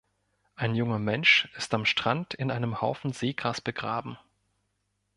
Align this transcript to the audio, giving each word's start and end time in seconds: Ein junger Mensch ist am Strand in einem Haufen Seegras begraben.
Ein 0.55 0.73
junger 0.73 0.97
Mensch 0.97 1.47
ist 1.57 1.75
am 1.75 1.85
Strand 1.85 2.33
in 2.33 2.49
einem 2.49 2.81
Haufen 2.81 3.13
Seegras 3.13 3.61
begraben. 3.61 4.17